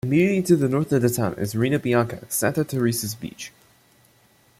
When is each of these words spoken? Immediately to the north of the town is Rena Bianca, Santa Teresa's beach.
Immediately 0.03 0.41
to 0.47 0.55
the 0.55 0.67
north 0.67 0.91
of 0.93 1.03
the 1.03 1.11
town 1.11 1.35
is 1.37 1.53
Rena 1.53 1.77
Bianca, 1.77 2.23
Santa 2.27 2.63
Teresa's 2.63 3.13
beach. 3.13 3.51